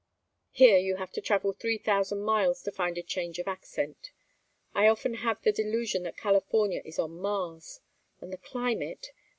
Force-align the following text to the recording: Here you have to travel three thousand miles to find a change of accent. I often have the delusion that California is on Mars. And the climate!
Here 0.49 0.79
you 0.79 0.95
have 0.95 1.11
to 1.11 1.21
travel 1.21 1.53
three 1.53 1.77
thousand 1.77 2.21
miles 2.23 2.63
to 2.63 2.71
find 2.71 2.97
a 2.97 3.03
change 3.03 3.37
of 3.37 3.47
accent. 3.47 4.11
I 4.73 4.87
often 4.87 5.13
have 5.13 5.39
the 5.43 5.51
delusion 5.51 6.01
that 6.05 6.17
California 6.17 6.81
is 6.83 6.97
on 6.97 7.19
Mars. 7.19 7.81
And 8.19 8.33
the 8.33 8.37
climate! 8.37 9.11